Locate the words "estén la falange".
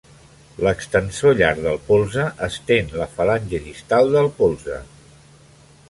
2.49-3.61